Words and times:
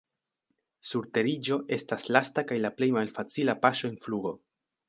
Surteriĝo 0.91 1.59
estas 1.77 2.07
lasta 2.17 2.47
kaj 2.53 2.57
la 2.65 2.75
plej 2.79 2.91
malfacila 2.99 3.59
paŝo 3.67 3.93
en 3.93 4.05
flugo. 4.09 4.35